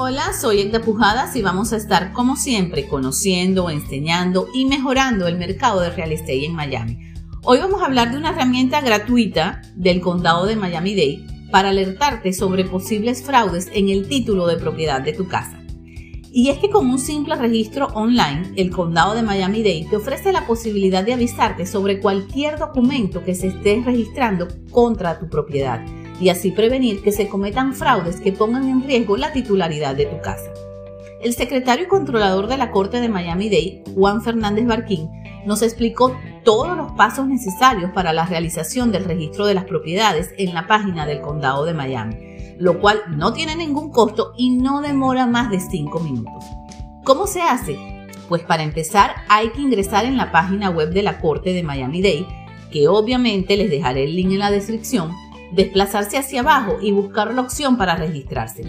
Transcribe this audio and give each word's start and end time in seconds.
Hola, 0.00 0.32
soy 0.32 0.60
Edda 0.60 0.80
Pujadas 0.80 1.34
y 1.34 1.42
vamos 1.42 1.72
a 1.72 1.76
estar 1.76 2.12
como 2.12 2.36
siempre 2.36 2.86
conociendo, 2.86 3.68
enseñando 3.68 4.46
y 4.54 4.64
mejorando 4.64 5.26
el 5.26 5.36
mercado 5.36 5.80
de 5.80 5.90
real 5.90 6.12
estate 6.12 6.46
en 6.46 6.54
Miami. 6.54 7.14
Hoy 7.42 7.58
vamos 7.58 7.82
a 7.82 7.86
hablar 7.86 8.12
de 8.12 8.18
una 8.18 8.30
herramienta 8.30 8.80
gratuita 8.80 9.60
del 9.74 10.00
condado 10.00 10.46
de 10.46 10.54
Miami-Dade 10.54 11.50
para 11.50 11.70
alertarte 11.70 12.32
sobre 12.32 12.64
posibles 12.64 13.24
fraudes 13.24 13.70
en 13.72 13.88
el 13.88 14.06
título 14.06 14.46
de 14.46 14.56
propiedad 14.56 15.02
de 15.02 15.14
tu 15.14 15.26
casa. 15.26 15.60
Y 16.30 16.50
es 16.50 16.58
que 16.58 16.70
con 16.70 16.88
un 16.88 17.00
simple 17.00 17.34
registro 17.34 17.88
online, 17.94 18.52
el 18.54 18.70
condado 18.70 19.16
de 19.16 19.24
Miami-Dade 19.24 19.88
te 19.90 19.96
ofrece 19.96 20.30
la 20.30 20.46
posibilidad 20.46 21.02
de 21.02 21.14
avisarte 21.14 21.66
sobre 21.66 21.98
cualquier 21.98 22.56
documento 22.56 23.24
que 23.24 23.34
se 23.34 23.48
esté 23.48 23.82
registrando 23.84 24.46
contra 24.70 25.18
tu 25.18 25.28
propiedad 25.28 25.84
y 26.20 26.30
así 26.30 26.50
prevenir 26.50 27.02
que 27.02 27.12
se 27.12 27.28
cometan 27.28 27.74
fraudes 27.74 28.20
que 28.20 28.32
pongan 28.32 28.68
en 28.68 28.82
riesgo 28.82 29.16
la 29.16 29.32
titularidad 29.32 29.94
de 29.94 30.06
tu 30.06 30.20
casa. 30.20 30.50
El 31.20 31.34
secretario 31.34 31.86
y 31.86 31.88
controlador 31.88 32.46
de 32.46 32.56
la 32.56 32.70
Corte 32.70 33.00
de 33.00 33.08
Miami-Dade, 33.08 33.82
Juan 33.94 34.22
Fernández 34.22 34.66
Barquín, 34.66 35.10
nos 35.46 35.62
explicó 35.62 36.16
todos 36.44 36.76
los 36.76 36.92
pasos 36.92 37.26
necesarios 37.26 37.90
para 37.92 38.12
la 38.12 38.26
realización 38.26 38.92
del 38.92 39.04
registro 39.04 39.46
de 39.46 39.54
las 39.54 39.64
propiedades 39.64 40.30
en 40.38 40.54
la 40.54 40.66
página 40.66 41.06
del 41.06 41.20
Condado 41.20 41.64
de 41.64 41.74
Miami, 41.74 42.16
lo 42.58 42.80
cual 42.80 43.00
no 43.08 43.32
tiene 43.32 43.56
ningún 43.56 43.90
costo 43.90 44.32
y 44.36 44.50
no 44.50 44.80
demora 44.80 45.26
más 45.26 45.50
de 45.50 45.60
5 45.60 45.98
minutos. 46.00 46.44
¿Cómo 47.04 47.26
se 47.26 47.40
hace? 47.40 47.76
Pues 48.28 48.42
para 48.42 48.62
empezar 48.62 49.14
hay 49.28 49.48
que 49.50 49.62
ingresar 49.62 50.04
en 50.04 50.16
la 50.16 50.30
página 50.30 50.70
web 50.70 50.90
de 50.90 51.02
la 51.02 51.20
Corte 51.20 51.52
de 51.52 51.62
Miami-Dade, 51.62 52.26
que 52.70 52.86
obviamente 52.86 53.56
les 53.56 53.70
dejaré 53.70 54.04
el 54.04 54.14
link 54.14 54.32
en 54.32 54.40
la 54.40 54.50
descripción, 54.50 55.12
desplazarse 55.52 56.18
hacia 56.18 56.40
abajo 56.40 56.76
y 56.80 56.92
buscar 56.92 57.32
la 57.34 57.42
opción 57.42 57.76
para 57.76 57.96
registrarse. 57.96 58.62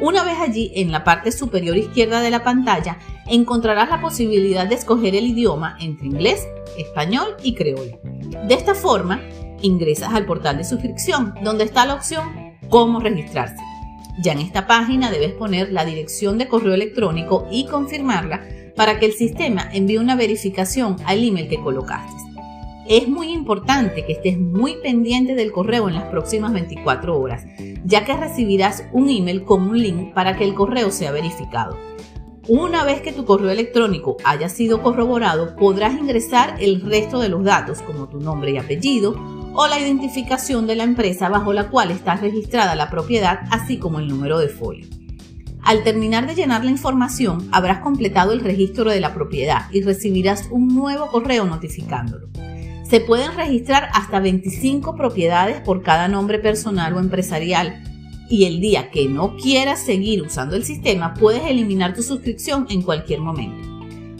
Una 0.00 0.24
vez 0.24 0.38
allí, 0.40 0.72
en 0.74 0.92
la 0.92 1.04
parte 1.04 1.32
superior 1.32 1.76
izquierda 1.76 2.20
de 2.20 2.30
la 2.30 2.44
pantalla, 2.44 2.98
encontrarás 3.26 3.88
la 3.88 4.00
posibilidad 4.00 4.66
de 4.66 4.74
escoger 4.74 5.14
el 5.14 5.26
idioma 5.26 5.76
entre 5.80 6.06
inglés, 6.06 6.46
español 6.76 7.36
y 7.42 7.54
creol. 7.54 7.98
De 8.46 8.54
esta 8.54 8.74
forma, 8.74 9.20
ingresas 9.62 10.12
al 10.12 10.26
portal 10.26 10.58
de 10.58 10.64
suscripción, 10.64 11.34
donde 11.42 11.64
está 11.64 11.86
la 11.86 11.94
opción 11.94 12.46
Cómo 12.68 12.98
registrarse. 12.98 13.62
Ya 14.18 14.32
en 14.32 14.40
esta 14.40 14.66
página 14.66 15.10
debes 15.10 15.32
poner 15.32 15.70
la 15.70 15.84
dirección 15.84 16.36
de 16.36 16.48
correo 16.48 16.74
electrónico 16.74 17.46
y 17.50 17.66
confirmarla 17.66 18.42
para 18.74 18.98
que 18.98 19.06
el 19.06 19.12
sistema 19.12 19.68
envíe 19.72 19.98
una 19.98 20.16
verificación 20.16 20.96
al 21.04 21.22
email 21.22 21.48
que 21.48 21.60
colocaste. 21.60 22.25
Es 22.88 23.08
muy 23.08 23.32
importante 23.32 24.04
que 24.04 24.12
estés 24.12 24.38
muy 24.38 24.76
pendiente 24.76 25.34
del 25.34 25.50
correo 25.50 25.88
en 25.88 25.96
las 25.96 26.04
próximas 26.04 26.52
24 26.52 27.18
horas, 27.18 27.44
ya 27.84 28.04
que 28.04 28.16
recibirás 28.16 28.84
un 28.92 29.10
email 29.10 29.42
con 29.42 29.62
un 29.62 29.82
link 29.82 30.14
para 30.14 30.36
que 30.36 30.44
el 30.44 30.54
correo 30.54 30.92
sea 30.92 31.10
verificado. 31.10 31.76
Una 32.46 32.84
vez 32.84 33.00
que 33.00 33.10
tu 33.10 33.24
correo 33.24 33.50
electrónico 33.50 34.18
haya 34.22 34.48
sido 34.48 34.82
corroborado, 34.82 35.56
podrás 35.56 35.94
ingresar 35.94 36.54
el 36.60 36.80
resto 36.80 37.18
de 37.18 37.28
los 37.28 37.42
datos, 37.42 37.82
como 37.82 38.08
tu 38.08 38.20
nombre 38.20 38.52
y 38.52 38.58
apellido, 38.58 39.16
o 39.52 39.66
la 39.66 39.80
identificación 39.80 40.68
de 40.68 40.76
la 40.76 40.84
empresa 40.84 41.28
bajo 41.28 41.52
la 41.52 41.70
cual 41.70 41.90
está 41.90 42.14
registrada 42.14 42.76
la 42.76 42.88
propiedad, 42.88 43.40
así 43.50 43.78
como 43.78 43.98
el 43.98 44.06
número 44.06 44.38
de 44.38 44.48
folio. 44.48 44.86
Al 45.64 45.82
terminar 45.82 46.28
de 46.28 46.36
llenar 46.36 46.64
la 46.64 46.70
información, 46.70 47.48
habrás 47.50 47.80
completado 47.80 48.30
el 48.30 48.38
registro 48.38 48.92
de 48.92 49.00
la 49.00 49.12
propiedad 49.12 49.62
y 49.72 49.82
recibirás 49.82 50.46
un 50.52 50.68
nuevo 50.68 51.08
correo 51.08 51.46
notificándolo. 51.46 52.28
Se 52.88 53.00
pueden 53.00 53.34
registrar 53.34 53.88
hasta 53.94 54.20
25 54.20 54.94
propiedades 54.94 55.60
por 55.60 55.82
cada 55.82 56.06
nombre 56.06 56.38
personal 56.38 56.94
o 56.94 57.00
empresarial 57.00 57.82
y 58.30 58.44
el 58.44 58.60
día 58.60 58.90
que 58.92 59.08
no 59.08 59.36
quieras 59.36 59.80
seguir 59.80 60.22
usando 60.22 60.54
el 60.54 60.64
sistema 60.64 61.14
puedes 61.14 61.42
eliminar 61.46 61.94
tu 61.94 62.04
suscripción 62.04 62.66
en 62.70 62.82
cualquier 62.82 63.18
momento. 63.18 63.68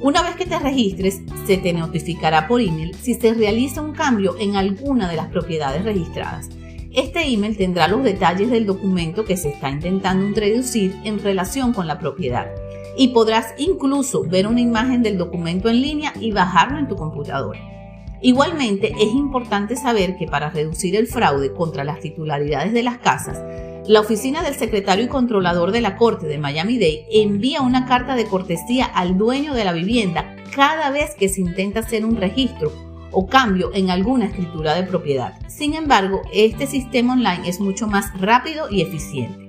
Una 0.00 0.22
vez 0.22 0.34
que 0.34 0.44
te 0.44 0.58
registres, 0.58 1.20
se 1.46 1.56
te 1.58 1.72
notificará 1.72 2.48
por 2.48 2.60
email 2.60 2.96
si 2.96 3.14
se 3.14 3.32
realiza 3.32 3.80
un 3.80 3.92
cambio 3.92 4.34
en 4.40 4.56
alguna 4.56 5.08
de 5.08 5.16
las 5.16 5.28
propiedades 5.28 5.84
registradas. 5.84 6.48
Este 6.92 7.32
email 7.32 7.56
tendrá 7.56 7.86
los 7.86 8.02
detalles 8.02 8.50
del 8.50 8.66
documento 8.66 9.24
que 9.24 9.36
se 9.36 9.50
está 9.50 9.70
intentando 9.70 10.26
introducir 10.26 10.96
en 11.04 11.20
relación 11.20 11.72
con 11.72 11.86
la 11.86 12.00
propiedad 12.00 12.48
y 12.96 13.08
podrás 13.08 13.54
incluso 13.56 14.24
ver 14.24 14.48
una 14.48 14.60
imagen 14.60 15.04
del 15.04 15.16
documento 15.16 15.68
en 15.68 15.80
línea 15.80 16.12
y 16.20 16.32
bajarlo 16.32 16.80
en 16.80 16.88
tu 16.88 16.96
computadora. 16.96 17.77
Igualmente, 18.20 18.92
es 18.98 19.14
importante 19.14 19.76
saber 19.76 20.16
que 20.16 20.26
para 20.26 20.50
reducir 20.50 20.96
el 20.96 21.06
fraude 21.06 21.52
contra 21.52 21.84
las 21.84 22.00
titularidades 22.00 22.72
de 22.72 22.82
las 22.82 22.98
casas, 22.98 23.40
la 23.86 24.00
oficina 24.00 24.42
del 24.42 24.54
secretario 24.54 25.04
y 25.04 25.08
controlador 25.08 25.70
de 25.70 25.80
la 25.80 25.96
Corte 25.96 26.26
de 26.26 26.36
Miami-Dade 26.36 27.06
envía 27.10 27.62
una 27.62 27.86
carta 27.86 28.16
de 28.16 28.26
cortesía 28.26 28.84
al 28.84 29.16
dueño 29.16 29.54
de 29.54 29.64
la 29.64 29.72
vivienda 29.72 30.36
cada 30.54 30.90
vez 30.90 31.14
que 31.14 31.28
se 31.28 31.40
intenta 31.40 31.80
hacer 31.80 32.04
un 32.04 32.16
registro 32.16 32.72
o 33.12 33.26
cambio 33.26 33.70
en 33.72 33.90
alguna 33.90 34.26
escritura 34.26 34.74
de 34.74 34.82
propiedad. 34.82 35.34
Sin 35.48 35.74
embargo, 35.74 36.22
este 36.32 36.66
sistema 36.66 37.14
online 37.14 37.48
es 37.48 37.60
mucho 37.60 37.86
más 37.86 38.06
rápido 38.20 38.68
y 38.70 38.82
eficiente. 38.82 39.48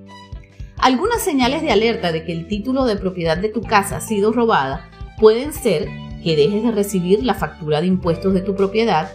Algunas 0.78 1.22
señales 1.22 1.62
de 1.62 1.72
alerta 1.72 2.14
de 2.14 2.24
que 2.24 2.32
el 2.32 2.48
título 2.48 2.86
de 2.86 2.96
propiedad 2.96 3.38
de 3.38 3.50
tu 3.50 3.62
casa 3.62 3.98
ha 3.98 4.02
sido 4.02 4.32
robada 4.32 4.90
pueden 5.20 5.52
ser 5.52 5.90
que 6.24 6.36
dejes 6.36 6.64
de 6.64 6.72
recibir 6.72 7.24
la 7.24 7.34
factura 7.34 7.82
de 7.82 7.88
impuestos 7.88 8.34
de 8.34 8.42
tu 8.42 8.56
propiedad, 8.56 9.12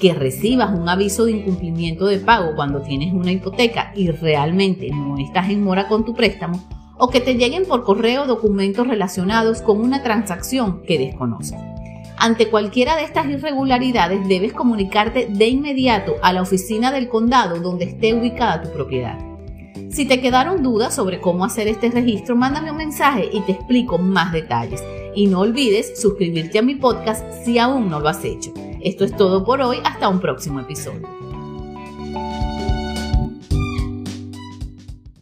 que 0.00 0.12
recibas 0.12 0.76
un 0.76 0.88
aviso 0.88 1.24
de 1.24 1.32
incumplimiento 1.32 2.06
de 2.06 2.18
pago 2.18 2.54
cuando 2.56 2.82
tienes 2.82 3.12
una 3.12 3.32
hipoteca 3.32 3.92
y 3.94 4.10
realmente 4.10 4.90
no 4.90 5.16
estás 5.18 5.50
en 5.50 5.62
mora 5.62 5.88
con 5.88 6.04
tu 6.04 6.14
préstamo, 6.14 6.62
o 6.98 7.08
que 7.08 7.20
te 7.20 7.34
lleguen 7.34 7.64
por 7.64 7.84
correo 7.84 8.26
documentos 8.26 8.86
relacionados 8.86 9.62
con 9.62 9.80
una 9.80 10.02
transacción 10.02 10.82
que 10.82 10.98
desconoces. 10.98 11.58
Ante 12.16 12.48
cualquiera 12.48 12.96
de 12.96 13.04
estas 13.04 13.26
irregularidades 13.26 14.26
debes 14.28 14.52
comunicarte 14.52 15.26
de 15.28 15.48
inmediato 15.48 16.14
a 16.22 16.32
la 16.32 16.42
oficina 16.42 16.92
del 16.92 17.08
condado 17.08 17.60
donde 17.60 17.86
esté 17.86 18.14
ubicada 18.14 18.62
tu 18.62 18.70
propiedad. 18.70 19.33
Si 19.90 20.06
te 20.06 20.20
quedaron 20.20 20.62
dudas 20.62 20.94
sobre 20.94 21.20
cómo 21.20 21.44
hacer 21.44 21.68
este 21.68 21.90
registro, 21.90 22.36
mándame 22.36 22.70
un 22.70 22.76
mensaje 22.76 23.28
y 23.32 23.40
te 23.42 23.52
explico 23.52 23.98
más 23.98 24.32
detalles. 24.32 24.82
Y 25.14 25.26
no 25.26 25.40
olvides 25.40 26.00
suscribirte 26.00 26.58
a 26.58 26.62
mi 26.62 26.74
podcast 26.74 27.24
si 27.44 27.58
aún 27.58 27.88
no 27.88 28.00
lo 28.00 28.08
has 28.08 28.24
hecho. 28.24 28.52
Esto 28.80 29.04
es 29.04 29.16
todo 29.16 29.44
por 29.44 29.60
hoy, 29.60 29.78
hasta 29.84 30.08
un 30.08 30.20
próximo 30.20 30.60
episodio. 30.60 31.08